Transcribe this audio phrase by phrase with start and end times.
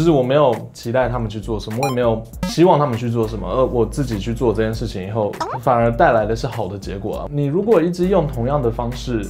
[0.00, 5.30] 就是我没有期待他们去做什么，我也没有希望他们去做什么，而我自己去做这件事情以后，
[5.60, 7.26] 反而带来的是好的结果啊。
[7.30, 9.22] 你如果一直用同样的方式，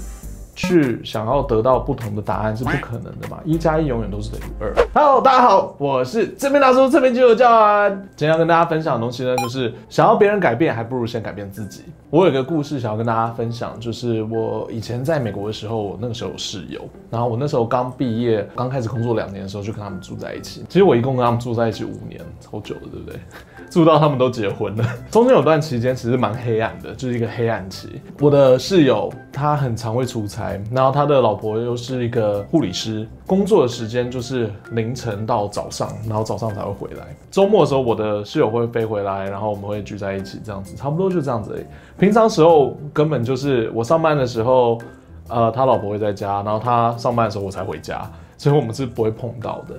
[0.60, 3.38] 去想要得到不同的答案是不可能的嘛？
[3.46, 4.70] 一加一永远都是等于二。
[4.92, 7.88] Hello，大家好，我是这边大叔，这边就有教啊。
[7.88, 11.84] 今天要跟大家分享的东西呢，就是想要别人改变，还不如先改变自己。
[12.10, 20.62] 我有个故事想要跟大家分享，就是我以前在美国的时候，我那个时候有室友，然后我那时候刚毕业，刚开始工作两年的时候，就跟他们住在一起。
[20.68, 23.18] 其实我一共跟他们住在一起五年，超久了，对不对？
[23.70, 27.88] 住到他们都结婚了，中间有段期间其实蛮黑暗的，就是一个黑暗期。
[28.18, 37.04] 我的室友他很常会出差，然后他的老婆又是一个护理师，工作的时间就是凌晨到早上，然后早上才会回来。
[37.30, 41.64] 周末的时候，我的室友会飞回来，然后我们会聚在一起，这样子差不多就这样子。
[41.98, 44.78] 平常时候根本就是我上班的时候，
[45.28, 49.74] 呃，他老婆会在家，然后他上班的时候我才回家，所以我们是不会碰到的。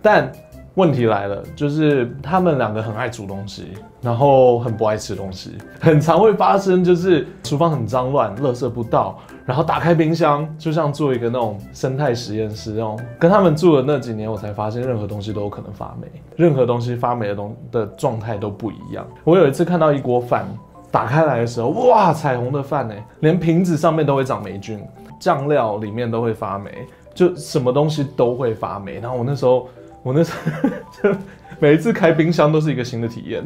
[0.00, 0.30] 但
[0.74, 12.98] 问题来了，就是他们两个很爱煮东西，然后很不爱吃东西，很常会发生，就是厨房很脏乱，垃圾不到，然后打开冰箱，就像做一个那种生态实验室那种。
[13.18, 19.06] 跟他们住的那几年，我才发现任何东西都有可能发霉，任何东西发霉的东的状态都不一样。
[19.24, 20.46] 我有一次看到一锅饭
[20.90, 24.82] 打开来的时候，哇，彩虹的饭呢，连瓶子上面都会长霉菌，
[25.20, 26.70] 酱料里面都会发霉，
[27.12, 29.00] 就什么东西都会发霉。
[29.00, 29.68] 然后我那时候。
[30.02, 30.68] 我那时候
[31.12, 31.18] 就
[31.58, 33.44] 每一次开冰箱都是一个新的体验，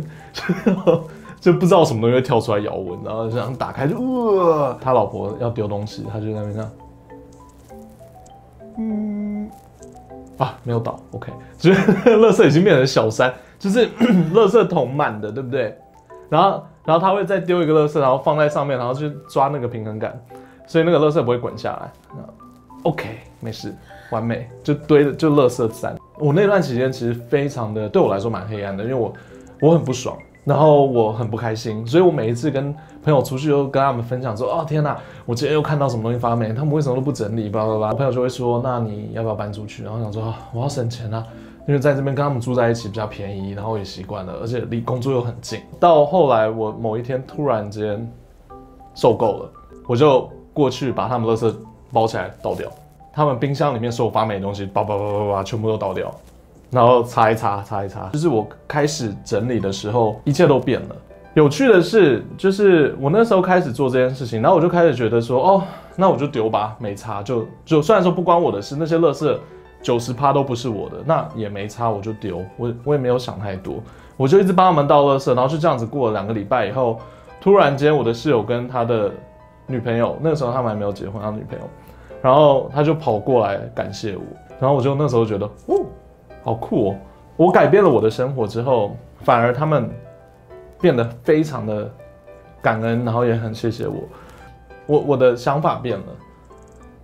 [1.40, 6.70] 就不知道什么东西会跳出来咬我，然后这样打开就呃，他老婆要丢东西，他就在那边这样，
[8.78, 9.50] 嗯，
[10.38, 11.80] 啊没有倒，OK，就是
[12.16, 13.86] 垃圾已经变成小三，就是
[14.34, 15.76] 垃圾桶满的，对不对？
[16.28, 20.18] 然后然后他会再丢一个垃圾，然后放在上面，然后去抓那个平衡感，
[20.66, 21.92] 所以那个垃圾不会滚下来。
[22.82, 23.74] OK，没事，
[24.10, 25.94] 完美，就堆的就垃圾山。
[26.18, 29.12] 我那段期间其实非常的对我来说蛮黑暗的，因为我
[29.60, 37.94] 我很不爽，然后我很不开心，所以我每一次跟朋友出去，都跟他们分享说，哦天哪，我今天又看到什么东西发霉，他们为什么都不整理，巴拉巴拉。
[37.94, 39.84] 朋友就会说，那你要不要搬出去？
[39.84, 41.24] 然后想说，我要省钱啊，
[41.68, 45.60] 因为在这边跟他们住在一起比较便宜，然后也习惯了，而且离工作又很近。
[45.78, 48.10] 到后来我某一天突然间
[48.94, 49.50] 受够了，
[49.86, 51.54] 我就过去把他们垃圾
[51.92, 52.70] 包起来倒掉，
[53.16, 56.14] 他们冰箱里面所有发霉的东西，叭叭叭叭叭，全部都倒掉，
[56.70, 58.10] 然后擦一擦，擦一擦。
[58.12, 60.96] 就是我开始整理的时候，一切都变了。
[61.32, 65.62] 有趣的是，就是我那时候开始做这件事情，然后我就开始觉得说，哦，
[65.96, 69.34] 那我就丢吧，没擦，就就虽然说不关我的事，那些垃圾
[69.80, 73.76] 九十趴都不是我的，那也没擦，我就丢，我我也没有想太多，
[74.18, 77.00] 我就一直帮他们倒垃圾，然后就这样子过了两个礼拜以后，
[77.40, 79.10] 突然间我的室友跟他的
[79.66, 81.64] 女朋友，那个时候他们还没有结婚，他女朋友。
[82.26, 84.22] 然后他就跑过来感谢我，
[84.58, 85.84] 然后我就那时候觉得，哦，
[86.42, 86.96] 好酷哦！
[87.36, 89.88] 我改变了我的生活之后，反而他们
[90.80, 91.88] 变得非常的
[92.60, 93.94] 感恩，然后也很谢谢我。
[94.86, 96.04] 我我的想法变了，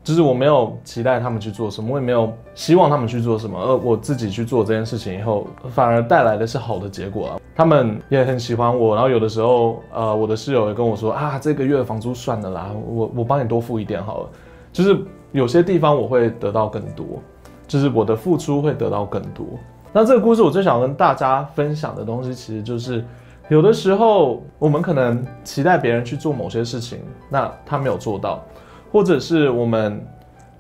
[0.02, 7.40] 就是我没有期待他们去做什么，我也没有希望他们去做什么，而我自己去做这件事情以后，反而带来的是好的结果啊。
[7.54, 14.28] 他们也很喜欢我，然后有的时候，呃，我的室友也跟我说啊，这个月的房租算了啦，我我帮你多付一点好了。
[14.72, 14.98] 就是
[15.32, 17.22] 有些地方我会得到更多，
[17.68, 19.46] 就是我的付出会得到更多。
[19.92, 23.04] 那这个故事我最想跟大家分享的东西，其实就是
[23.48, 28.42] 有的时候我们可能期待别人去做某些事情，那他没有做到，
[28.90, 30.02] 或者是我们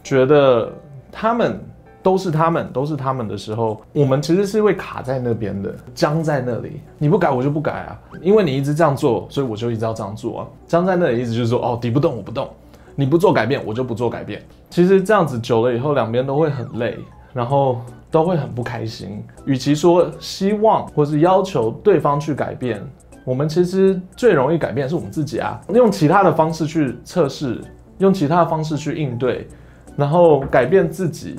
[0.02, 0.70] 觉得
[1.10, 1.58] 他们
[2.02, 6.80] 都是他们都是他们的时候，我们其实是会卡在那边的，僵在那里。
[6.98, 10.46] 你不改我就不改啊，因为你一直这样做，所以我就一直要这样做啊。
[10.66, 12.50] 僵在那里意思就是说，哦，敌不动我不动。
[12.94, 14.42] 你不做改变，我就不做改变。
[14.70, 16.98] 其实这样子久了以后，两边都会很累，
[17.32, 17.80] 然后
[18.10, 19.22] 都会很不开心。
[19.46, 22.82] 与其说希望或是要求对方去改变，
[23.24, 25.60] 我们其实最容易改变的是我们自己啊。
[25.72, 27.60] 用其他的方式去测试，
[27.98, 29.46] 用其他的方式去应对，
[29.96, 31.36] 然后改变自己，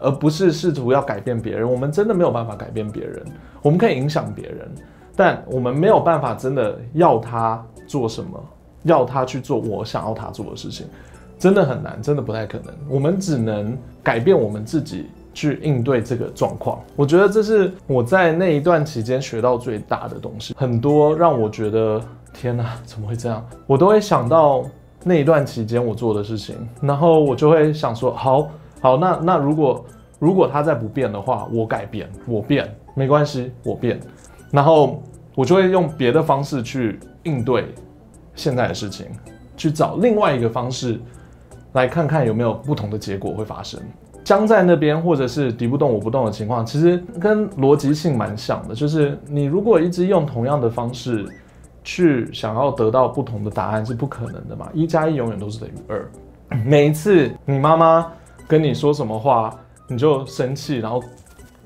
[0.00, 1.70] 而不是试图要改变别人。
[1.70, 3.22] 我们真的没有办法改变别人，
[3.62, 4.68] 我们可以影响别人，
[5.14, 8.42] 但我们没有办法真的要他做什么。
[8.86, 10.86] 要他去做我想要他做的事情，
[11.38, 12.74] 真的很难，真的不太可能。
[12.88, 16.80] 我们只能改变我们自己去应对这个状况。
[16.96, 22.00] 我觉得这是我在那一段期间学到最大的东西，很多让我觉得
[22.32, 23.46] 天哪，怎么会这样？
[23.66, 24.64] 我都会想到
[25.04, 28.48] 那一段期间我做的事情，然后我就会想说，好，
[28.80, 29.84] 好，那那如果
[30.18, 34.00] 如果他再不变的话，我改变，我变，没关系，我变，
[34.50, 35.02] 然后
[35.34, 37.74] 我就会用别的方式去应对。
[38.36, 39.06] 现在的事情，
[39.56, 41.00] 去找另外一个方式，
[41.72, 43.80] 来看看有没有不同的结果会发生。
[44.22, 48.74] 僵在那边，或者是敌不动我不动的情况，其实跟逻辑性蛮像的。
[48.74, 51.24] 就是你如果一直用同样的方式
[51.84, 54.68] 去想要得到不同的答案，是不可能的嘛。
[54.74, 56.10] 一加一永远都是等于二。
[56.64, 58.12] 每一次你妈妈
[58.48, 59.56] 跟你说什么话，
[59.88, 61.00] 你就生气，然后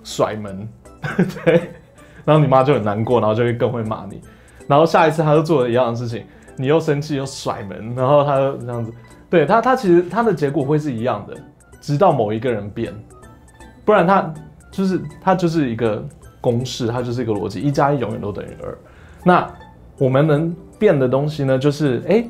[0.05, 0.69] 甩门，
[1.45, 1.71] 对，
[2.27, 4.21] 然后你妈就很难过，然后就会更会骂你。
[4.67, 6.25] 然后下一次她就做了一样的事情，
[6.61, 8.93] 你又生气又甩门，然后他就这样子。
[9.31, 11.35] 对他，他其实他的结果会是一样的，
[11.81, 12.93] 直到某一个人变，
[13.85, 14.35] 不然他
[14.71, 16.05] 就是他就是一个
[16.41, 18.79] 公式，它就是一个逻辑，一加一永远都等于二。
[19.25, 19.47] 那
[19.99, 22.25] 我们能变的东西呢，就是哎，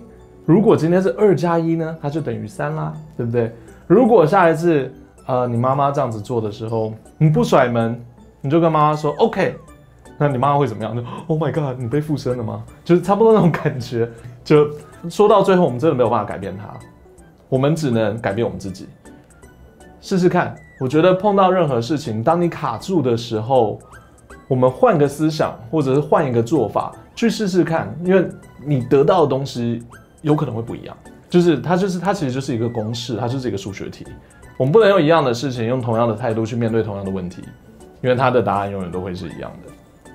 [0.44, 3.52] 如果今天是二加一呢，它就等于三啦，对不对？
[3.86, 4.92] 如果下一次
[5.26, 8.00] 呃你妈妈这样子做的时候，你不甩门，
[8.40, 9.56] 你就跟妈妈说 OK，
[10.22, 10.94] 那你妈妈会怎么样？
[10.94, 12.62] 就 Oh my God，你被附身了吗？
[12.84, 14.06] 就是差不多那种感觉。
[14.44, 14.68] 就
[15.08, 16.68] 说到最后，我们真的没有办法改变他。
[17.48, 18.86] 我们只能改变我们自己，
[20.02, 20.54] 试试看。
[20.78, 23.78] 我觉得碰到任何事情，当你卡住的时候，
[24.46, 28.28] 我们换个思想，或者是换一个做法去试试看，因为
[28.62, 29.82] 你得到的东西
[30.20, 30.94] 有可能会不一样。
[31.30, 34.06] 就是它，就是它，其实就是一个公式，它就是一个数学题。
[34.58, 37.42] 我们不能用一样的事情，用同样的态度去面对同样的问题，
[38.02, 39.72] 因为它的答案永远都会是一样的。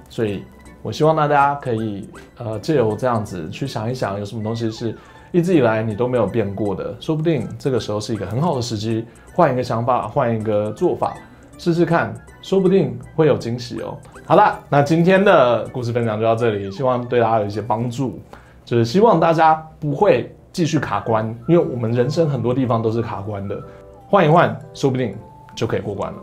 [0.09, 0.43] 所以，
[0.81, 4.95] 我希望大家可以呃借由这样子去想一想，有什么东西是。
[5.31, 11.13] 一直以来你都没有变过的，说不定这个时候是一个很好的时机，换一个想法，换一个做法，
[11.57, 13.97] 试试看，说不定会有惊喜哦。
[14.25, 18.17] 好啦，那今天的故事分享就到这里，希望对大家有一些帮助，
[18.63, 23.61] 就是希望大家不会继续卡关，因为我们人生很多地方都是卡关的，
[24.07, 25.13] 换一换，说不定
[25.53, 26.19] 就可以过关了，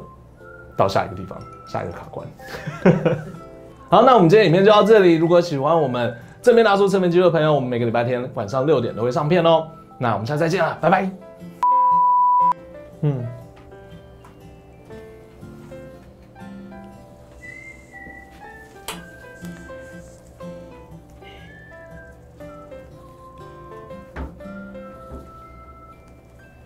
[0.74, 1.38] 到下一个地方，
[1.68, 2.26] 下一个卡关。
[3.92, 6.16] 好，那我们今天影片就到这里，如果喜欢我们。
[6.40, 9.68] 正面大叔侧面肌肉的朋友，我们每个礼拜天晚上六点都会上片哦。
[9.98, 11.10] 那我们下次再见了，拜拜。
[13.02, 13.22] 嗯，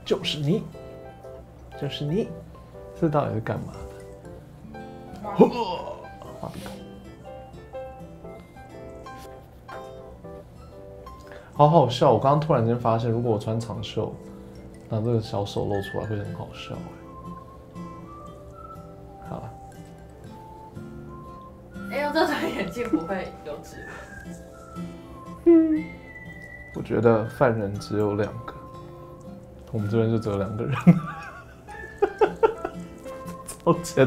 [0.05, 0.63] 就是你，
[1.83, 2.29] 就是你，
[3.01, 3.73] 这到底是干嘛
[4.73, 4.79] 的？
[5.23, 5.49] 呵，
[6.41, 6.76] 画鼻孔。
[11.57, 12.13] 好好笑！
[12.13, 14.15] 我刚刚突然间发现，如果我穿长袖，
[14.91, 16.81] 那这个小手露出来会很好笑哎。
[19.31, 19.51] 好了，
[21.91, 23.77] 哎呦，这双眼镜不会有痣。
[25.47, 25.83] 嗯，
[26.77, 28.53] 我觉得犯人只有两个，
[29.73, 30.77] 我们这边就只有两个人。
[33.65, 34.07] 抱歉。